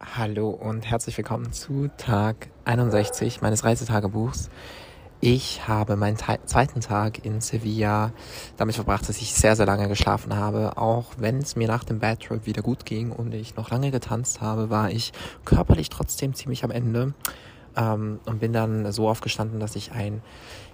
[0.00, 4.50] Hallo und herzlich willkommen zu Tag 61 meines Reisetagebuchs.
[5.20, 8.12] Ich habe meinen zweiten Tag in Sevilla
[8.56, 10.76] damit verbracht, dass ich sehr, sehr lange geschlafen habe.
[10.76, 13.92] Auch wenn es mir nach dem Bad Trip wieder gut ging und ich noch lange
[13.92, 15.12] getanzt habe, war ich
[15.44, 17.14] körperlich trotzdem ziemlich am Ende.
[17.76, 20.22] Ähm, und bin dann so aufgestanden, dass ich ein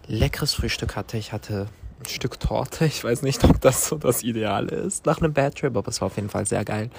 [0.06, 1.18] leckeres Frühstück hatte.
[1.18, 1.66] Ich hatte
[2.00, 2.86] ein Stück Torte.
[2.86, 6.00] Ich weiß nicht, ob das so das Ideale ist nach einem Bad Trip, aber es
[6.00, 6.90] war auf jeden Fall sehr geil.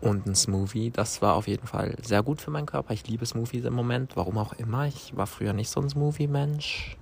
[0.00, 0.90] Und ein Smoothie.
[0.90, 2.92] Das war auf jeden Fall sehr gut für meinen Körper.
[2.92, 4.86] Ich liebe Smoothies im Moment, warum auch immer.
[4.86, 6.96] Ich war früher nicht so ein Smoothie-Mensch.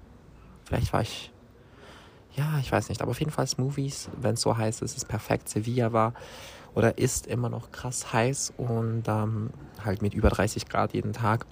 [0.65, 1.33] Vielleicht war ich.
[2.37, 3.03] Ja, ich weiß nicht.
[3.03, 5.49] Aber auf jeden Fall Smoothies, wenn es so heiß ist, ist perfekt.
[5.49, 6.15] Sevilla war
[6.75, 9.51] oder ist immer noch krass heiß und ähm,
[9.85, 11.47] halt mit über 30 Grad jeden Tag.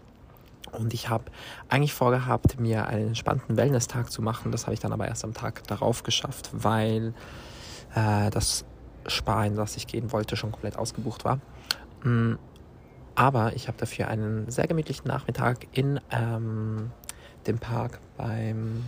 [0.72, 1.24] Und ich habe
[1.68, 4.52] eigentlich vorgehabt, mir einen entspannten Wellness-Tag zu machen.
[4.52, 7.14] Das habe ich dann aber erst am Tag darauf geschafft, weil
[7.94, 8.64] äh, das
[9.06, 11.38] Spa, in das ich gehen wollte, schon komplett ausgebucht war.
[12.02, 12.34] Mm,
[13.14, 16.90] aber ich habe dafür einen sehr gemütlichen Nachmittag in ähm,
[17.46, 18.84] dem Park beim...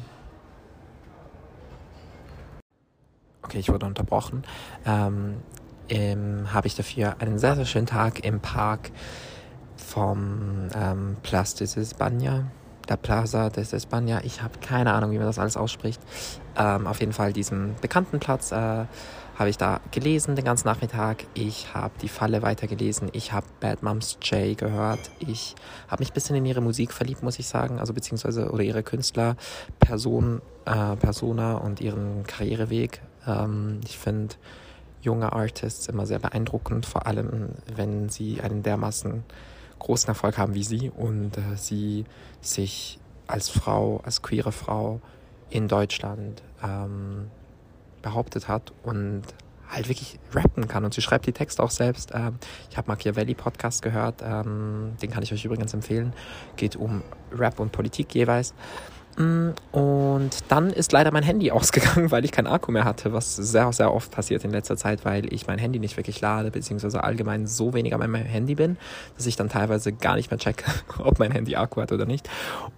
[3.42, 4.42] Okay, ich wurde unterbrochen.
[4.86, 5.36] Ähm,
[6.52, 8.90] habe ich dafür einen sehr, sehr schönen Tag im Park
[9.76, 12.44] vom ähm, Place de España,
[12.88, 14.20] der Plaza de España.
[14.24, 16.00] Ich habe keine Ahnung, wie man das alles ausspricht.
[16.56, 18.50] Ähm, auf jeden Fall diesem bekannten Platz.
[18.50, 18.86] Äh,
[19.36, 21.24] habe ich da gelesen den ganzen Nachmittag.
[21.34, 23.08] Ich habe die Falle weitergelesen.
[23.12, 25.10] Ich habe Bad Moms J gehört.
[25.18, 25.54] Ich
[25.88, 27.80] habe mich ein bisschen in ihre Musik verliebt, muss ich sagen.
[27.80, 29.36] Also beziehungsweise oder ihre Künstler,
[29.80, 33.00] Person, äh, Persona und ihren Karriereweg.
[33.26, 34.36] Ähm, ich finde
[35.02, 39.24] junge Artists immer sehr beeindruckend, vor allem wenn sie einen dermaßen
[39.78, 42.04] großen Erfolg haben wie sie und äh, sie
[42.40, 45.00] sich als Frau, als queere Frau
[45.50, 47.30] in Deutschland ähm,
[48.04, 49.22] behauptet hat und
[49.68, 50.84] halt wirklich rappen kann.
[50.84, 52.12] Und sie schreibt die Texte auch selbst.
[52.14, 52.38] Ähm,
[52.70, 56.12] ich habe Machiavelli Podcast gehört, ähm, den kann ich euch übrigens empfehlen.
[56.56, 57.02] Geht um
[57.32, 58.54] Rap und Politik jeweils.
[59.16, 63.36] Mm, und dann ist leider mein Handy ausgegangen, weil ich keinen Akku mehr hatte, was
[63.36, 67.04] sehr, sehr oft passiert in letzter Zeit, weil ich mein Handy nicht wirklich lade, beziehungsweise
[67.04, 68.76] allgemein so wenig an meinem Handy bin,
[69.16, 70.64] dass ich dann teilweise gar nicht mehr checke,
[70.98, 72.28] ob mein Handy Akku hat oder nicht.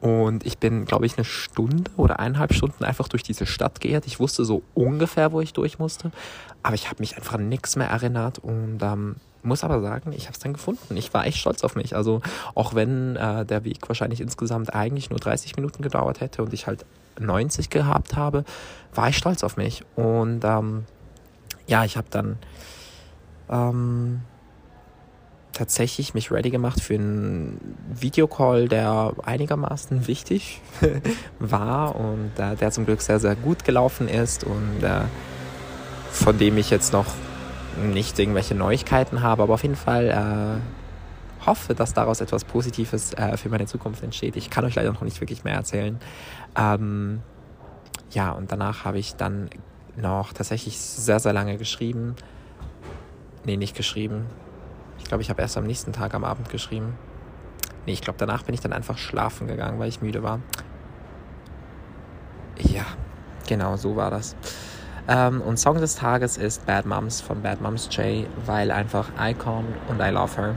[0.00, 4.06] Und ich bin, glaube ich, eine Stunde oder eineinhalb Stunden einfach durch diese Stadt geirrt.
[4.06, 6.10] Ich wusste so ungefähr, wo ich durch musste,
[6.62, 9.16] aber ich habe mich einfach an nichts mehr erinnert und ähm,
[9.46, 10.96] muss aber sagen, ich habe es dann gefunden.
[10.96, 11.96] Ich war echt stolz auf mich.
[11.96, 12.20] Also
[12.54, 16.66] auch wenn äh, der Weg wahrscheinlich insgesamt eigentlich nur 30 Minuten gedauert hätte und ich
[16.66, 16.84] halt
[17.18, 18.44] 90 gehabt habe,
[18.94, 19.84] war ich stolz auf mich.
[19.94, 20.84] Und ähm,
[21.66, 22.38] ja, ich habe dann
[23.48, 24.20] ähm,
[25.52, 30.60] tatsächlich mich ready gemacht für einen Videocall, der einigermaßen wichtig
[31.38, 35.02] war und äh, der zum Glück sehr, sehr gut gelaufen ist und äh,
[36.10, 37.06] von dem ich jetzt noch
[37.82, 43.36] nicht irgendwelche Neuigkeiten habe, aber auf jeden Fall äh, hoffe, dass daraus etwas Positives äh,
[43.36, 44.36] für meine Zukunft entsteht.
[44.36, 45.98] Ich kann euch leider noch nicht wirklich mehr erzählen.
[46.56, 47.20] Ähm,
[48.10, 49.50] ja, und danach habe ich dann
[49.96, 52.16] noch tatsächlich sehr, sehr lange geschrieben.
[53.44, 54.26] Nee, nicht geschrieben.
[54.98, 56.98] Ich glaube, ich habe erst am nächsten Tag am Abend geschrieben.
[57.86, 60.40] Nee, ich glaube, danach bin ich dann einfach schlafen gegangen, weil ich müde war.
[62.58, 62.84] Ja,
[63.46, 64.34] genau so war das.
[65.08, 69.64] Ähm, und Song des Tages ist Bad Moms von Bad Moms J, weil einfach Icon
[69.88, 70.54] und I Love Her.